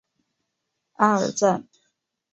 [0.93, 1.67] 阿尔赞。